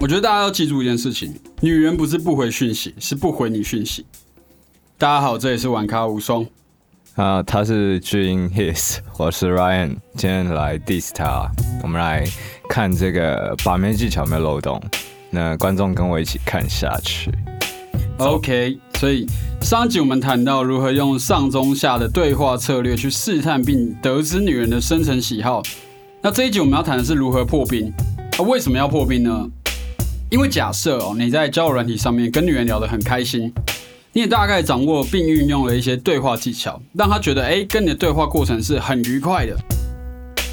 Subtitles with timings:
[0.00, 4.06] 我觉得大家要记住一件事情：女人不是不回讯息，是不回你讯息。
[4.96, 6.46] 大家好，这里是晚咖无双。
[7.16, 11.50] 啊，他是 Dream His，我是 Ryan，今天来 diss 他。
[11.82, 12.24] 我们来
[12.68, 14.80] 看这个把妹技巧有没有漏洞。
[15.30, 17.32] 那观众跟我一起看下去。
[18.18, 19.26] OK，所以
[19.60, 25.60] 上一集我们谈到如何用上中下的对话策略去试探并得知女人的深层喜好。
[26.22, 27.92] 那这一集我们要谈的是如何破冰。
[28.38, 29.50] 啊，为什么要破冰呢？
[30.30, 33.50] 因为假设哦，你在交友软体上面跟女人聊得很开心，
[34.12, 39.56] 你也大概掌握并运用了一些对话技巧，让她觉得哎，跟你的对话过程是很愉快的，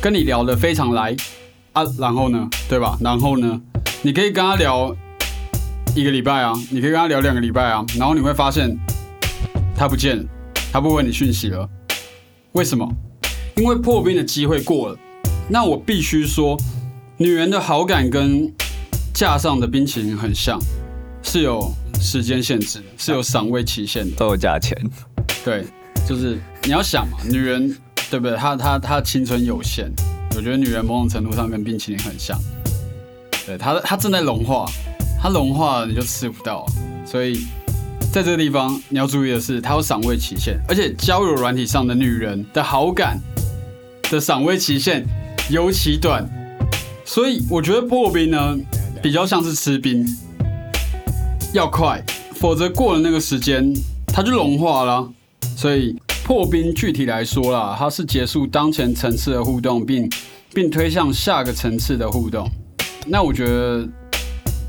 [0.01, 1.13] 跟你聊得非常来
[1.73, 1.83] 啊。
[1.99, 2.97] 然后呢，对吧？
[3.01, 3.61] 然后呢，
[4.01, 4.95] 你可以跟她聊
[5.93, 8.77] 一个礼拜啊，你可以跟她聊两个礼拜啊，然后你会发现
[9.75, 10.23] 她不见了，
[10.71, 11.69] 她不回你讯息了，
[12.53, 12.89] 为什么？
[13.57, 14.97] 因为破冰的机会过了。
[15.49, 16.57] 那我必须说，
[17.17, 18.49] 女人的好感跟
[19.15, 20.59] 架上的冰淇淋很像，
[21.23, 24.11] 是有时间限制的，是有赏味期限的。
[24.17, 24.77] 都有价钱，
[25.45, 25.65] 对，
[26.05, 27.73] 就是你要想嘛，女人
[28.11, 28.35] 对不对？
[28.35, 29.89] 她她她青春有限，
[30.35, 32.37] 我觉得女人某种程度上跟冰淇淋很像。
[33.45, 34.69] 对，她她正在融化，
[35.21, 36.65] 她融化了你就吃不到，
[37.05, 37.47] 所以
[38.11, 43.17] 在这个地方你要注意的是，它有赏味期限，而且交友软体上的女人的好感
[44.11, 45.05] 的赏味期限
[45.49, 46.29] 尤其短，
[47.05, 48.57] 所以我觉得破冰呢
[49.05, 50.03] 比较像是吃冰，
[51.53, 53.71] 要快，否则过了那个时间
[54.07, 55.07] 它就融化了。
[55.55, 60.09] 所以破冰具体来说啦，它是结束当前层次的互动，并
[60.55, 62.49] 并推向下个层次的互动。
[63.05, 63.87] 那我觉得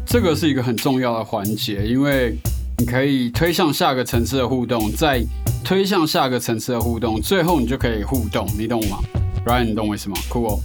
[0.05, 2.37] 这个是一个很重要的环节，因为
[2.77, 5.25] 你可以推向下个层次的互动，再
[5.65, 8.99] 推向下个层次的互动，最后你就可以互动，你懂吗
[9.47, 10.17] ？Ryan，你懂我意思吗？
[10.29, 10.61] 酷哦。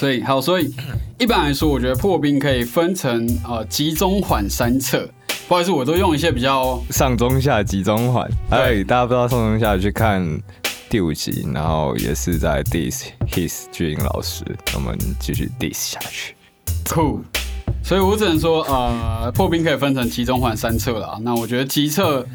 [0.00, 0.74] 所以好，所以
[1.18, 5.06] 一般来说，我觉得破冰可以分成呃集中缓三侧。
[5.46, 8.26] 不好意思，我都用一些比较上中下集中缓。
[8.48, 10.26] 哎，大家不知道上中下去看
[10.88, 14.42] 第五集，然后也是在 diss his 巨英老师，
[14.74, 16.34] 我们继续 diss 下去。
[16.88, 17.20] 酷，
[17.84, 21.18] 所以我只能说，呃，破冰可以分成集中缓三侧啦。
[21.20, 22.26] 那我觉得集侧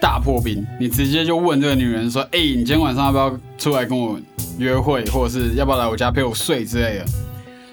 [0.00, 4.18] 大破冰，你直接就问这个女人说，哎、你今天晚上要不要出来跟我
[4.58, 7.04] 约会，或者是要不要来我家陪我睡之类的。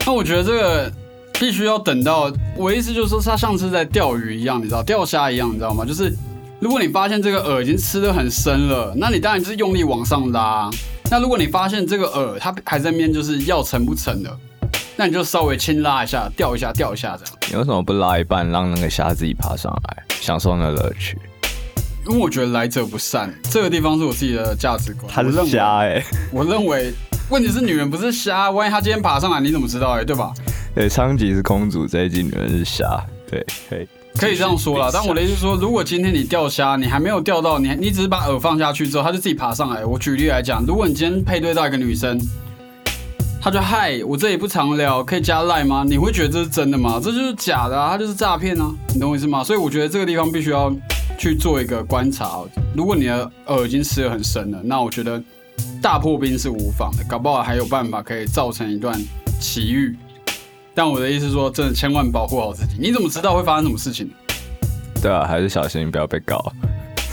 [0.05, 0.91] 那我觉得这个
[1.39, 5.85] 必须要等到，我意思就是说，它像是在钓鱼一样，你知道，钓虾一样，你知道吗？
[5.85, 6.13] 就是
[6.59, 10.69] 如果你发现这个饵已经吃得很深了，那你当然就是用力往上拉。
[11.09, 14.37] 那如果你发现这个饵它还在面就是要沉不沉的，
[14.95, 17.33] 那你就稍微轻拉一下，钓一下，钓一下这样。
[17.49, 21.17] 你为什么不拉一半，让那个虾自己爬上来，享受那乐趣？
[22.09, 25.05] 因为我觉得来者不善，这个地方是我自己的价值观。
[25.13, 26.93] 他是我认为虾哎、我认为
[27.29, 30.31] 问题是女人不是瞎，万一她今天爬上来，你怎么知道哎、对吧？
[30.73, 39.83] 对，上集是公主，这一集女人是瞎，对，可以，可以这样说啦，但我的意思是说，如果今天你钓虾，你还没有钓到，你你只是把饵放下去之后，她就自己爬上来。
[39.83, 42.17] 我举例来讲，如果你今天配对到一个女生，
[43.41, 45.83] 她就嗨，我这里不常聊，可以加赖吗？
[45.85, 47.01] 你会觉得这是真的吗？
[47.03, 49.43] 这就是假的啊，它就是诈骗啊，你懂我意思吗？
[49.43, 50.71] 所以我觉得这个地方必须要
[51.17, 52.41] 去做一个观察。
[52.75, 55.21] 如果你的耳已经吃得很深了，那我觉得
[55.81, 58.99] 大破冰是无妨的，搞不好还有办法可以造成一段
[59.39, 59.95] 奇遇。
[60.73, 62.75] 但我的意思是说，真的千万保护好自己。
[62.79, 64.09] 你怎么知道会发生什么事情？
[65.01, 66.39] 对啊，还是小心不要被告。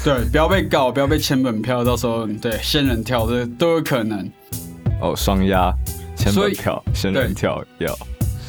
[0.04, 4.30] 对，不要被告，不要被签本票，到时候对仙人跳这都有可能，
[5.00, 5.72] 哦，双压，
[6.14, 7.96] 千所以本票，仙人跳要。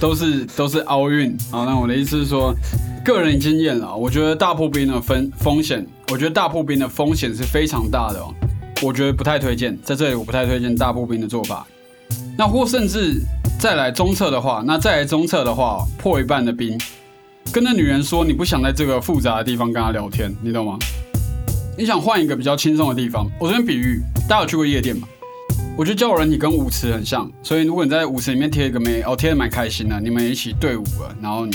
[0.06, 1.36] 都是都是奥运。
[1.50, 2.54] 好，那我的意思是说，
[3.04, 8.32] 个人经验啦，我觉得大破冰的风风险，我觉得大破冰的风险是非常大的哦。
[8.84, 11.66] 我觉得不太推荐，在这里我不太推荐大破冰的做法。
[12.38, 13.20] 那或甚至
[13.60, 16.80] 再来中测的话，那再来中测的话，破一半的冰，
[17.52, 20.78] 跟那女人说你不想在这个复杂的地方跟她聊天，你懂吗？
[21.76, 23.28] 你想换一个比较轻松的地方。
[23.40, 25.08] 我这边比喻，大家有去过夜店吗？
[25.78, 31.54] 我觉得交友软体跟舞池很像，所以如果你在舞池里面贴一个妹，哦，贴的蛮开心的，你们一起对舞了，然后你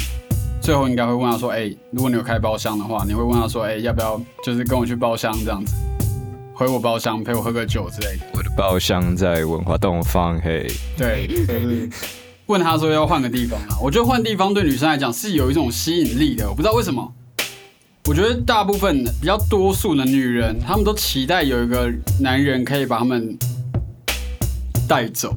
[0.61, 5.75] 最后应该会问他说，哎、如果你有开包厢的话，你会问他说，哎、要不要就是跟我去包厢这样子，
[6.53, 8.27] 回我包厢陪我喝个酒之类的。
[8.35, 11.89] 我的包厢在文化东方，嘿，对，就是
[12.45, 13.79] 问他说要换个地方啊。
[13.83, 17.11] 我觉得换地方对女生来讲是有一种吸引力的，我不知道为什么。
[18.07, 21.91] 我觉得大部分比较多数的女人，她们都期待有一个
[22.21, 23.39] 男人可以把她们
[24.91, 25.33] 带走。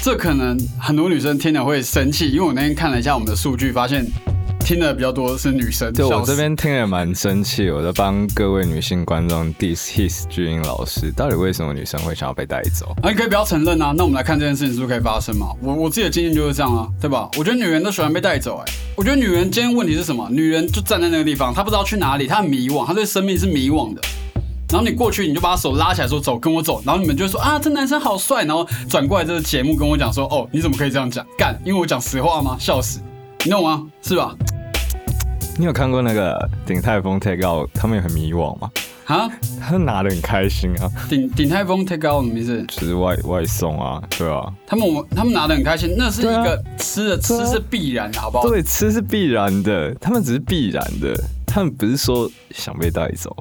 [0.00, 4.06] 这可能很多女生听了会生气，因为我那天看了一下我们的数据，发现
[4.60, 5.92] 听的比较多是女生。
[5.92, 12.94] 对我这边听了蛮生气，我在帮各位女性观众 diss his 巨婴老师，到底为什么女生会想要被带走？
[13.02, 13.92] 啊，你可以不要承认啊。
[13.96, 15.48] 那我们来看这件事情是不是可以发生嘛？
[15.60, 17.28] 我我自己的经验就是这样啊，对吧？
[17.36, 20.28] 我觉得女人都喜欢被带走、哎，我觉得女人今天问题是什么？
[20.30, 24.00] 女人就站在那个地方，她不知道去哪里，她很迷惘，她对生命是迷惘的。
[24.68, 26.82] 然后你过去，你就把她手拉起来说走，跟我走。
[26.84, 28.44] 然后你们就会说啊，这男生好帅。
[28.44, 31.24] 然后转过来这个节目跟我讲说，哦，你怎么可以这样讲？
[31.38, 32.56] 干，因为我讲实话吗？
[32.58, 33.00] 笑死，
[33.44, 33.86] 你懂吗？
[34.02, 34.34] 是吧？
[35.58, 36.36] 你有看过那个
[36.66, 38.70] 鼎泰丰 take out，他们也很迷惘吗？
[39.06, 39.30] 啊，
[39.60, 42.62] 他们拿的很开心啊，顶顶泰丰 take out 什么意思？
[42.66, 48.48] 就是外外送啊，对啊，他们我他们拿的很开心，那是一对个啊吃的吃是必然的，好不好？
[48.48, 51.14] 对，吃是必然的，他们只是必然的，
[51.46, 53.34] 他们不是说想被带走，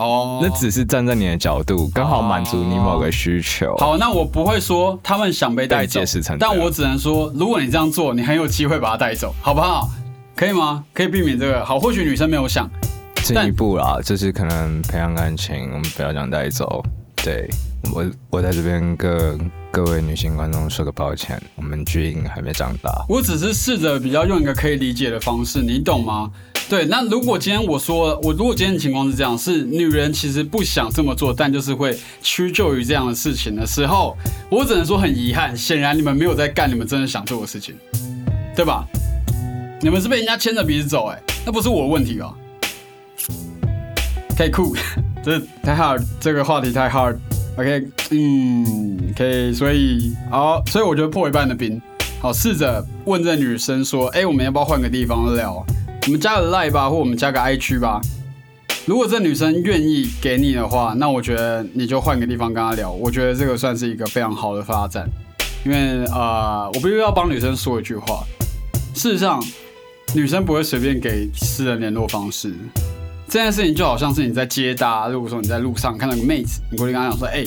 [0.00, 3.76] 哦，那只是站在你的角度，刚好满足你某个需求。
[3.76, 6.00] 好，那我不会说他们想被带走
[6.38, 9.90] 但我只能说，如果你这样做，你很有机会把他带走，好不好？
[10.34, 10.82] 可以吗？
[10.94, 11.62] 可以避免这个。
[11.62, 12.66] 好，或许女生没有想，
[13.22, 16.82] 进一步啦，就是可能培养感情，我们不要讲带走。
[17.22, 17.46] 对
[17.92, 19.38] 我，我在这边跟
[19.70, 23.04] 各位女性观众说个抱歉，我们巨婴还没长大。
[23.06, 26.30] 我只是试着比较用一个可以理解的方式，你懂吗？
[26.68, 34.16] 对，那如果今天我说，我如果今天的情况是这样，是女人其实不想这么做，但就是会屈就于这样的事情的时候，
[34.48, 37.74] 我只能说很遗憾，显然你们没有在干你们真的想做的事情，
[38.54, 38.86] 对吧？
[39.82, 42.34] 你们是被人家牵着鼻子走、哎，那不是我的问题吧？
[44.36, 44.76] 可以酷，
[45.24, 47.16] 这太 hard，这个话题太 hard。
[47.56, 51.82] OK，嗯，可以，所以好，所以我觉得破一半的冰。
[52.20, 55.66] 好，试着问这女生说：“哎、我们要不要换个地方聊？
[56.06, 58.00] 我们加个 Line 吧，或我们加个 IG 吧。
[58.86, 62.90] 如果这女生愿意给你的话，那我觉得你就换个地方跟她聊。
[62.90, 65.08] 我觉得这个算是一个非常好的发展，
[65.64, 68.24] 因为呃，我必须要帮女生说一句话。
[68.94, 69.44] 事实上，
[70.14, 72.52] 女生不会随便给私人联络方式。
[73.28, 77.44] 这件事情就好像是你在接搭，如果说你在路上看到个妹子，你过去跟她讲说：“哎、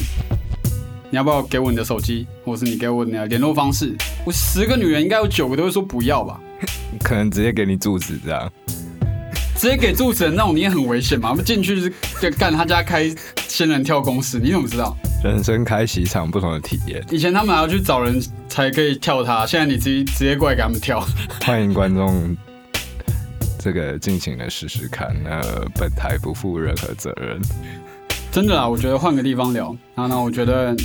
[1.09, 3.93] 你要不要给我你的手机，或是你给我你的联络方式？”
[4.25, 6.39] 我十个女人应该有九个都会说不要吧。
[7.03, 8.51] 可能直接给你住址这样。
[9.55, 11.89] 直接给住址的那种你也很危险嘛，不进去
[12.19, 13.09] 就干他家开
[13.47, 14.97] 仙人跳公司，你怎么知道？
[15.23, 17.01] 人生开启一场不同的体验。
[17.09, 21.05] 以前他们还要去找人才可以跳他，现在你直接直接过来给他们跳。
[21.45, 22.35] 欢迎观众
[23.57, 25.15] 这个尽情的试试看。
[25.23, 25.39] 那，
[25.79, 27.39] 本台不负任何责任。
[28.33, 29.73] 真的啊，我觉得换个地方聊。
[29.95, 30.75] 然后呢，我觉得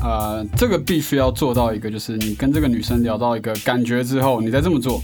[0.00, 5.02] 呃，这个必须要做到一个，就是你跟这个女生聊到一个感觉之后，你再这么做。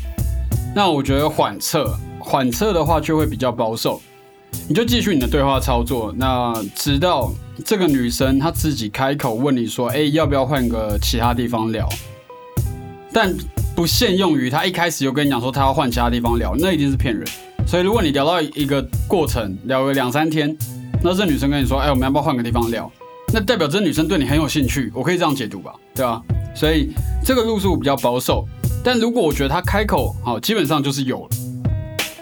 [0.74, 4.00] 那我觉得缓测，缓测的话就会比较保守。
[4.68, 7.32] 你就继续你的对话操作，那直到
[7.64, 11.88] 这个女生她自己开口问你说：“哎、要不要换个其他地方聊？”
[13.12, 13.32] 但
[13.76, 17.24] 不限用于她一开始就跟你讲说她要换其他地方聊，那一定是骗人。
[17.66, 20.56] 所以如果你聊到一个过程，聊个两三天，
[21.02, 22.90] 那这女生跟你说：“哎、我们要不要换个地方聊？”
[23.32, 25.72] 那代表这女生对你很有兴趣，我可以这样解读吧？
[25.94, 26.20] 对吧？
[26.54, 26.92] 所以
[27.24, 28.46] 这个路数比较保守，
[28.84, 31.28] 但如果我觉得他开口，好，基本上就是有了。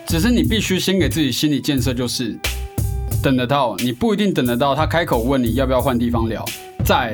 [0.07, 2.39] 只是你必须先给自己心理建设，就是
[3.21, 6.45] 等得到，你不一定等得到他开口问你要不要换地方聊。
[6.85, 7.13] 在，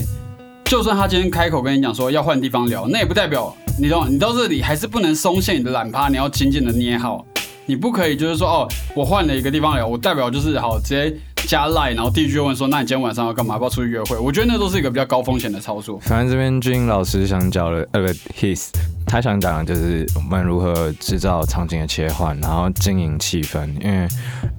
[0.67, 7.25] 就算他今天开口跟你讲说要换地方聊，那也不代表你懂吗，你到这里还是不能松懈你的懒趴，你要紧紧的捏好。
[7.65, 11.15] 你不可以就是说哦，我换了一个地方聊，我代表就是好直接
[11.47, 13.55] 加赖，然后第一句就问说，那你今天晚上要干嘛？
[13.55, 14.19] 要不要出去约会？
[14.19, 15.99] 我觉得那都是一个比较高风险的操作。
[16.01, 18.69] 反正这边君老师想讲的，呃，不，his，
[19.09, 23.67] 他想讲的就是我们如何制造场景的切换，然后经营气氛。
[23.81, 24.07] 因为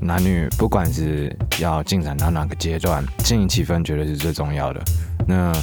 [0.02, 4.82] 男女不管是要进展到哪个阶段，经营气氛绝对是最重要的。
[5.28, 5.54] 那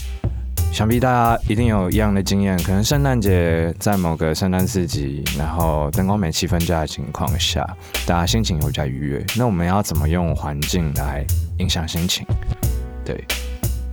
[0.72, 7.66] 想必大家一定有一样的经验，可能圣诞节在某个圣诞市集，然后灯光美、气氛佳的情况下，
[8.06, 9.26] 大家心情会比较愉悦。
[9.36, 11.24] 那我们要怎么用环境来
[11.58, 12.24] 影响心情？
[13.04, 13.24] 对，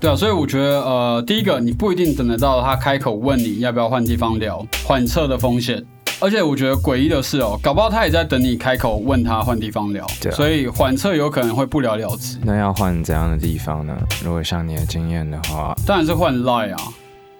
[0.04, 5.82] 对啊，所以我觉得，呃，第一个，你不一定等得到他开口问你要不要换地方聊，缓测的风险。
[6.20, 12.38] 而且我觉得诡异的是哦，搞不好他也在等你开口问他换地方聊，对啊所以缓测有可能会不了了之。
[12.44, 13.98] 那要换怎样的地方呢？
[14.22, 16.82] 如果像你的经验的话，当然是换 Line 啊，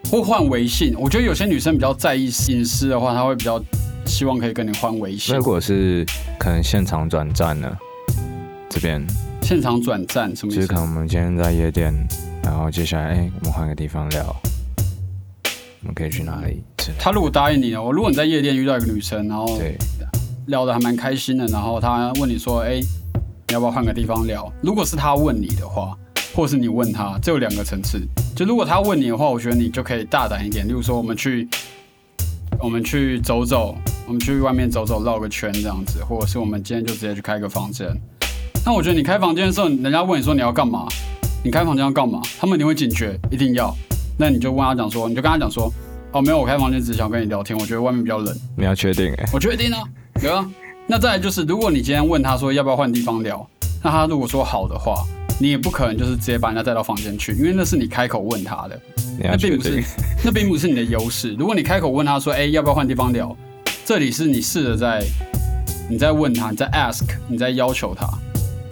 [0.10, 0.96] 或换微信。
[0.98, 3.62] 我觉得有些女生比较在意隐私的话，她会比较
[4.06, 5.44] 希望可以跟你换微信如。
[5.44, 6.06] 果是
[6.40, 7.70] 可能现场转站呢？
[8.70, 9.06] 这边
[9.42, 10.76] 现场转站什么意思就是可？
[10.76, 11.94] 能我们今天在夜店，
[12.44, 14.36] 然后接下来哎、我们换个地方聊，
[15.82, 16.62] 我们可以去哪里？
[17.00, 19.78] 他如果答应你了，我如果你在夜店遇到一个女生，然后对，
[20.48, 22.80] 聊得还蛮开心的，然后他问你说：“哎、
[23.48, 25.98] 你要不要换个地方聊？”如果是他问你的话，
[26.36, 28.02] 或是你问他，这有两个层次。
[28.36, 31.48] 就如果他问你的话，我觉得你就可以大胆一点，例如说我们去
[32.60, 37.88] 我们去走走，我们去外面走走，绕个圈这样子，或者是我们今天就直接去开个房间。
[38.66, 40.86] 那我觉得你开房间的时候，人家问你说你要干嘛，
[41.44, 43.76] 你开房间要干嘛，他们一定会警觉，一定要。
[44.18, 45.72] 那你就问他讲说，你就跟他讲说，
[46.14, 48.34] 哦，没有，我开房间只想跟你聊天，我觉得外面比较冷。
[48.56, 49.84] 你要确定哎、我确定啊，
[50.24, 50.50] 有啊。
[50.88, 53.46] 那再来就是，如果你今天问他说要不要换地方聊，
[53.84, 55.04] 那他如果说好的话，
[55.40, 58.80] 你也不可能就是直接把人家带到房间去，因为那是你开口问他的。
[59.20, 59.84] 你要那并不是。
[60.24, 61.34] 那并不是你的优势。
[61.38, 63.36] 如果你开口问他说：“哎、要不要换地方聊？”
[63.84, 65.04] 这里是你试着在
[65.90, 68.08] 你在问他，你在 ask，你在要求他。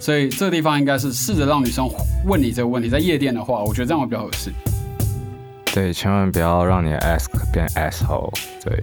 [0.02, 1.88] 所以这个地方应该是试着让女生
[2.26, 2.88] 问你这个问题。
[2.88, 4.50] 在夜店的话，我觉得这样会比较合适。
[5.72, 8.32] 对，千万不要让你的 ask 变 asshole。
[8.64, 8.82] 对，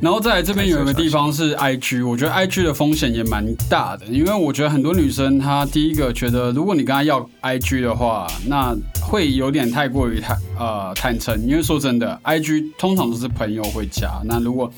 [0.00, 14.20] 然后再来这边有一个地方是 IG，我觉得 IG 的风险也蛮大的，因为我觉得很多女生她第一个觉得，如果你跟她要 IG 的话，那会有点太过于坦呃坦诚，因为说真的，IG 通常都是朋友会加。
[14.24, 14.68] 那如果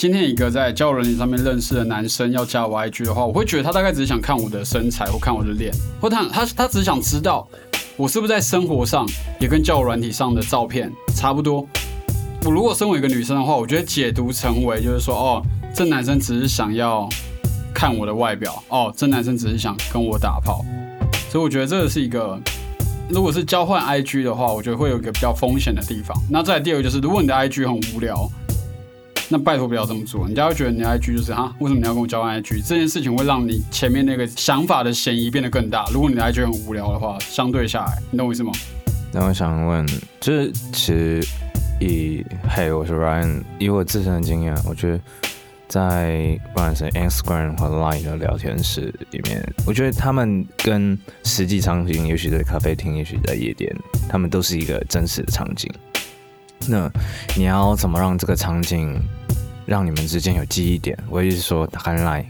[0.00, 7.46] 今天一个在交友软件上面认识的男生要加我 IG 的话，我会觉得他大概只是想看我的身材或看我的脸，或他他他只是想知道
[7.98, 9.06] 我是不是在生活上
[9.38, 11.68] 也跟交友软体上的照片差不多。
[12.46, 15.42] 我如果身为一个女生的话，我觉得解读成为就是说，哦，
[15.74, 17.06] 这男生只是想要
[17.74, 20.64] 看我的外表，哦，这男生只是想跟我打炮，
[21.28, 22.40] 所以我觉得这个是一个，
[23.10, 26.16] 如果是交换 IG 的话，我觉得会有一个比较风险的地方。
[26.30, 28.26] 那再来第二个就是，如果你的 IG 很无聊，
[29.32, 32.66] 那拜托不要这么做，人家会觉得你的 IG 就是哈，为什么你要跟我交换 IG？
[32.66, 35.86] 这件事情会让你前面那个想法的嫌疑变得更大。
[35.92, 38.50] 如果你的 IG 很无聊的话，相对下来，你懂我意思吗？
[39.12, 39.86] 那我想问，
[40.20, 41.24] 就是其实
[41.80, 45.00] 以嘿，我是 Ryan，以我自身的经验，我觉得
[45.68, 53.72] 在不管是 Instagram 或 Line 的聊天室里面，我觉得他们跟实际场景，也许在咖啡厅，也许在夜店，
[54.08, 55.70] 他们都是一个真实的场景。
[56.68, 56.90] 那
[57.36, 59.00] 你要怎么让这个场景
[59.66, 60.96] 让你们之间有记忆点？
[61.08, 62.24] 我意思说，打开 Line，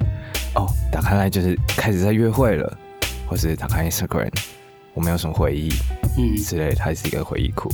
[0.54, 2.78] 哦，打开 Line 就是开始在约会了，
[3.26, 4.30] 或是打开 Instagram，
[4.94, 5.70] 我们有什么回忆？
[6.18, 7.70] 嗯，之类，它是一个回忆库，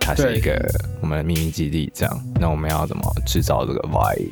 [0.00, 0.58] 它是一个
[1.00, 1.90] 我们的秘密基地。
[1.94, 4.28] 这样，那我们要怎么制造这个 vibe？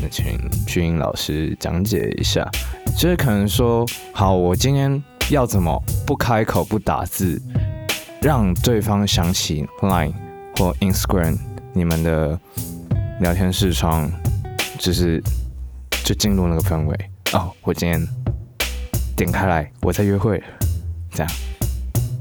[0.00, 2.48] 那请俊英老师讲解一下。
[2.96, 7.40] 就是可能说，好，我今天要怎么不开口不打字，
[8.20, 10.12] 让对方想起 Line
[10.56, 11.38] 或 Instagram
[11.72, 12.38] 你们的
[13.20, 14.10] 聊天视窗，
[14.78, 15.22] 就是
[16.04, 17.10] 就进入那个氛围。
[17.32, 18.06] 哦，我今天
[19.16, 20.42] 点开来，我在约会，
[21.10, 21.32] 这样。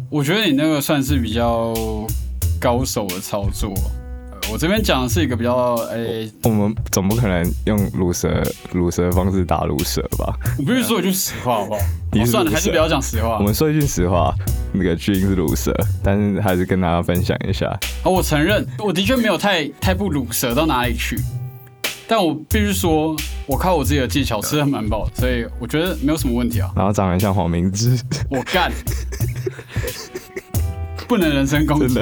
[0.09, 1.73] 我觉得你那个算是比较
[2.59, 3.73] 高手的操作。
[4.51, 8.43] 呃我这边讲的是一个比较，诶、我们总不可能用乳蛇
[8.73, 10.37] 卤蛇的方式打乳蛇吧？
[10.59, 11.79] 我必须说一句实话，好不好？
[12.11, 13.37] 你哦算了，还是不要讲实话。
[13.37, 14.35] 我们说一句实话，
[14.73, 17.67] 那个巨婴是乳蛇，但是还是跟大家分享一下。
[18.03, 21.17] 啊，我承认，我的确没有太太不卤蛇到哪里去，
[22.05, 23.15] 但我必须说，
[23.45, 26.69] 我靠我自己的技巧吃的蛮饱，所以我觉得没有什么问题啊。
[26.75, 27.97] 然后长得像黄明志，
[28.29, 28.69] 我干，
[31.07, 32.01] 不能人身攻击。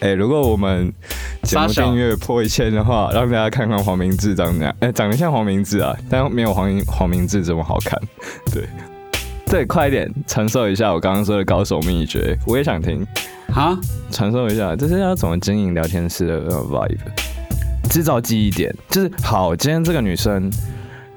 [0.00, 0.92] 哎、如果我们
[1.42, 4.74] 节目订阅破一千的话， 让大家看看黄明志长怎样。
[4.80, 8.00] 哎、长得像黄明志啊，但没有黄明黄明志这么好看。
[8.52, 8.68] 对，
[9.46, 13.06] 对，快一点传授一下我刚刚说的高手秘诀，我也想听。
[13.54, 13.78] 啊，
[14.10, 18.74] 传授一下，这是要怎么经营聊天室的呃 vibe，制造记忆点。
[18.88, 20.50] 就是好，今天这个女生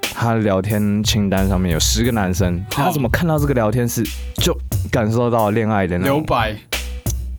[0.02, 4.02] 她聊天清单上面有十个男生，好她怎么看到这个聊天室
[4.34, 4.54] 就
[4.90, 6.54] 感受到恋爱的那种留白，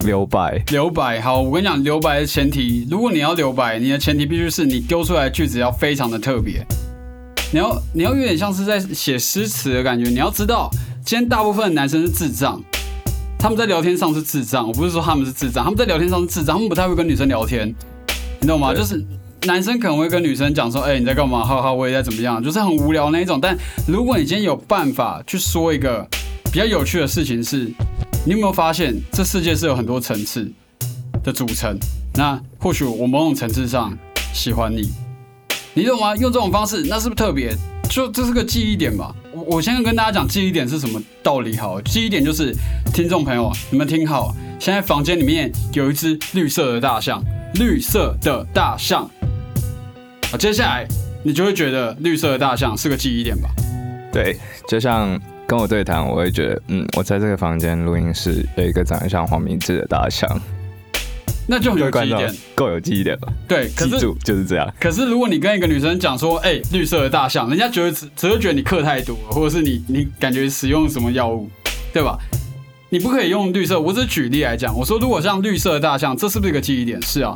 [0.06, 0.64] 留白？
[0.72, 1.20] 留白。
[1.20, 6.66] 好，我跟你讲，留白的前提，如果你要留白，你的前提必须是你丢出来的句子要非常的特别。
[7.52, 10.10] 你要你要有点像是在写诗词的感觉。
[10.10, 10.70] 你要知道，
[11.06, 12.62] 今天大部分的男生是智障，
[13.40, 14.68] 他们在聊天上是智障。
[14.68, 17.74] 我不是说他们是智障，他们在聊天上是智障，他们不太会跟女生聊天，
[18.42, 18.74] 你懂吗？
[18.74, 19.04] 就是
[19.44, 21.44] 男生可能会跟女生讲说，哎、你在干嘛？
[21.44, 23.40] 哈哈，我也在怎么样，就是很无聊那一种。
[23.42, 26.06] 但如果你今天有办法去说一个
[26.52, 27.72] 比较有趣的事情是，
[28.28, 30.52] 你有没有发现这世界是有很多层次
[31.24, 31.80] 的组成？
[32.14, 33.98] 那或许我某种层次上
[34.34, 34.92] 喜欢你，
[35.74, 36.14] 你懂吗？
[36.18, 37.56] 用这种方式，那是不是特别？
[37.90, 39.16] 就这是个记忆点吧。
[39.32, 41.80] 我我先跟大家讲记忆点是什么道理好。
[41.84, 42.54] 记忆点就是，
[42.94, 49.10] 听众朋友，你们听好，现在房间里面有一只绿色的大象，绿色的大象。
[50.34, 50.86] 啊，接下来
[51.24, 53.48] 你就会觉得绿色的大象是个记忆点吧？
[54.12, 60.30] 对，就像跟我对谈，我会觉得，嗯，我在这个房间录音室有一个长得像黄明志的大象，
[61.48, 62.36] 那就有记忆点。
[62.54, 63.32] 够有记忆点吧？
[63.48, 64.74] 对，可是记住就是这样。
[64.78, 71.50] 可是如果你跟一个女生讲说，哎、绿色的大象，人家觉得只只会觉得你课太多了，或者是你你感觉使用什么药物，
[71.94, 72.20] 对吧？
[72.90, 77.02] 你不可以用绿色，我只是举例来讲，我说如果像绿色的大象，这是不是一个记忆点？
[77.02, 77.34] 是啊，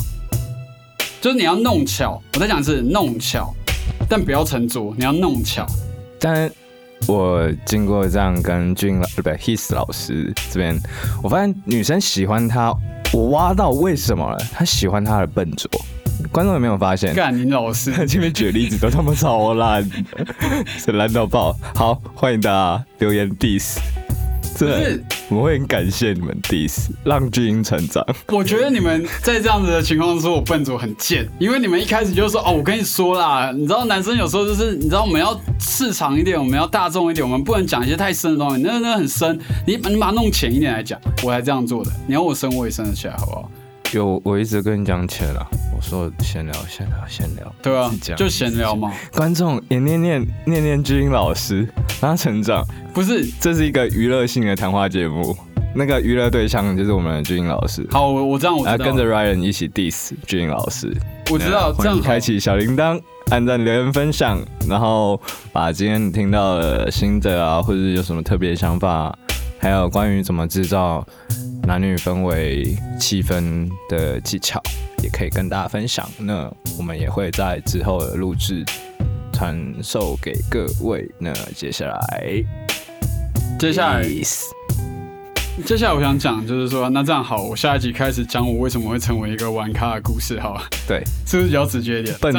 [1.21, 2.21] 就是你要弄巧。
[2.33, 3.53] 我在讲是弄巧，
[4.09, 5.65] 但不要沉着，你要弄巧。
[6.19, 6.51] 但
[7.08, 10.79] 我经过这样跟俊老不对 his 老师这边，
[11.22, 12.74] 我发现女生喜欢他，
[13.12, 14.38] 我挖到为什么了？
[14.53, 15.70] 她喜欢他的笨拙。
[16.31, 17.15] 观众有没有发现？
[17.15, 19.84] 干你老师，这边举的例子都他妈超烂，
[20.65, 21.58] 是 烂到爆。
[21.74, 23.79] 好，欢迎大家留言 diss。
[24.67, 28.05] 是，我们会很感谢你们 diss，让巨婴成长。
[28.27, 41.91] 我觉得你们在这样子的情况说我笨拙很贱，因为你们一开始就说哦，我跟你说啦，你知道男生有时候就是你知道我们要市场一点，我们要大众一点，我们不能讲一些太深的东西，那那很深，你你把它弄浅一点来讲，我才这样做的。
[42.07, 43.51] 你要我生我也生得起来，好不好？
[43.93, 45.45] 有，我一直跟你讲钱了。
[45.75, 48.91] 我说闲聊，闲聊，闲聊，对啊，就闲聊嘛。
[49.13, 51.67] 观众也念念念念君老师，
[52.00, 52.65] 让他成长。
[52.93, 55.36] 不是，这是一个娱乐性的谈话节目。
[55.74, 57.86] 那个娱乐对象就是我们的君老师。
[57.91, 60.95] 好，我我这样，我跟着 Ryan 一起 diss 君老师。
[61.29, 65.19] 我知道，这样开启小铃铛，按赞、留言、分享，然后
[65.51, 69.17] 把今天你听到的心得啊，或者有什么特别想法。
[69.60, 71.05] 还有关于怎么制造
[71.63, 74.61] 男女氛围气氛的技巧，
[75.03, 76.07] 也可以跟大家分享。
[76.17, 78.65] 那我们也会在之后的录制
[79.31, 81.09] 传授给各位。
[81.19, 82.43] 那接下来，
[83.59, 84.03] 接下来，
[85.63, 90.67] 接下来我想讲就是说，那这样好，我下一集开始讲我为什么会成为一个玩咖的故事，好吧？
[90.87, 92.15] 对，是不是比较直接一点？
[92.19, 92.33] 笨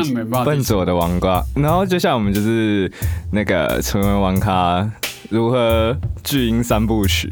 [0.44, 1.42] 笨拙的玩咖。
[1.54, 2.90] 然后接下来我们就是
[3.30, 4.90] 那个成为玩咖。
[5.30, 7.30] 如何巨婴三部曲？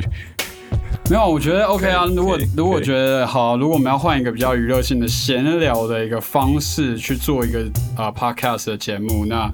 [1.11, 2.05] 没有，我觉得 OK 啊。
[2.05, 9.53] 如果如果觉得好，如果我们要换一个比较娱乐性的闲聊的一个方式去做一个啊 podcast 的节目，那。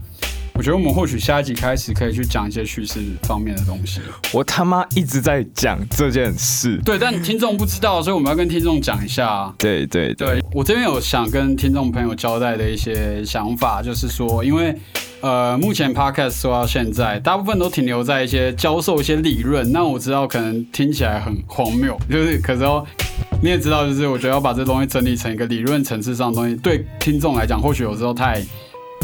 [0.56, 4.00] 我觉得我们或许下一集开始可以去讲一些叙事方面的东西。
[4.32, 9.52] 我他妈一直在讲这件事，对，但听众不知道，所以我们要跟听众讲一下。
[9.58, 14.74] 对对对，我这边有想跟听众朋友交代的一些想法，就是说，因为
[15.20, 22.82] 呃，目前 podcast 说到现在，大部分都停留在一些教授一些理论，那我知道可能听起来很荒谬，就是可是哦，
[23.42, 28.42] 你也知道，就是我觉得要把这东西整理成一个理论层次上的东西，对听众来讲，或许有时候太，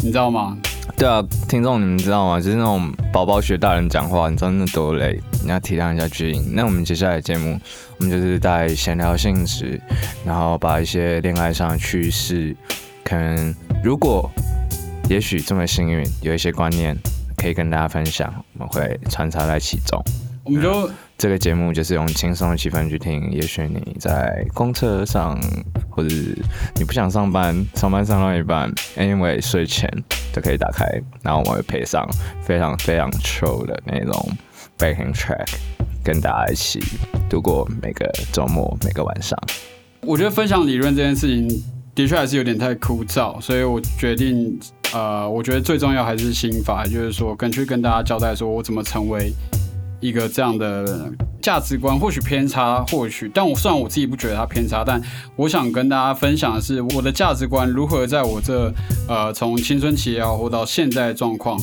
[0.03, 0.57] 你知道吗？
[0.97, 2.41] 对啊，听众你们知道吗？
[2.41, 6.55] 就是那种宝宝学大人讲话，你知道那多累，你要体谅一下巨婴。
[6.55, 7.59] 那我们接下来节目，
[7.99, 9.81] 我们就是在闲聊性质，
[10.25, 12.55] 然后把一些恋爱上的趣事，
[13.03, 14.31] 可能如果
[15.09, 16.97] 也许这么幸运，有一些观念
[17.37, 20.01] 可以跟大家分享，我们会穿插在其中。
[20.45, 20.89] 我们就
[21.23, 25.39] 这个节目就是用轻松的气氛去听，也许你在公车上，
[25.89, 26.13] 或者
[26.75, 29.89] 你不想上班，上班上到一半，anyway 睡前
[30.33, 30.85] 就可以打开，
[31.23, 32.05] 然后我会配上
[32.43, 34.37] 非常非常 chill 的那种
[34.77, 35.47] backing track，
[36.03, 36.81] 跟大家一起
[37.31, 39.39] 度过每个周末每个晚上。
[40.01, 41.49] 我觉得分享理论这件事情
[41.95, 44.59] 的确还是有点太枯燥，所以我决定，
[44.93, 49.33] 呃，我觉得最重要还是心法，就是说，跟去跟大家交代，说我怎么成为。
[50.03, 51.11] 一个这样的
[51.41, 55.01] 价值观或许偏差，或许，但我虽然我自己不觉得它偏差，但
[55.37, 58.71] 我想跟大家分享的是我的价值观如何在我这
[59.09, 61.57] 呃从青春期也好或到现在状况，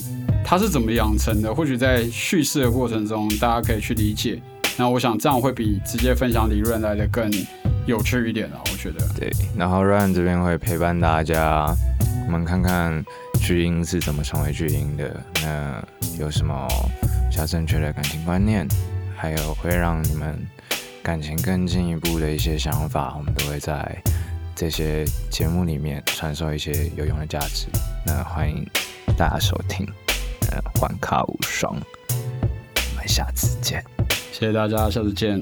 [0.44, 1.54] 它是怎么养成的？
[1.54, 4.42] 或许在叙事的过程中，大家可以去理解。
[4.78, 7.30] 那我想这样会比直接分享理论来的更
[7.86, 9.06] 有趣一点啊，我觉得。
[9.20, 11.76] 对，然后 Ryan 这边会陪伴大家，
[12.26, 13.04] 我们看看
[13.42, 15.84] 巨婴是怎么成为巨婴的，那
[16.18, 16.66] 有什么？
[17.40, 18.68] 较正确的感情观念，
[19.16, 20.38] 还有会让你们
[21.02, 23.98] 感情更进一步的一些想法，我们都会在
[24.54, 27.68] 这些节目里面传授一些有用的价值。
[28.06, 28.68] 那欢迎
[29.18, 29.88] 大家收听，
[30.52, 31.74] 呃，环卡无双，
[32.10, 33.82] 我们下次见，
[34.34, 35.42] 谢谢大家，下次见。